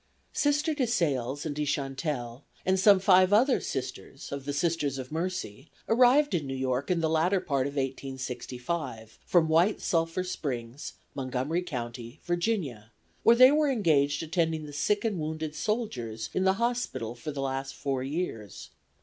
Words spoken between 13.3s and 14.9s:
they were engaged attending the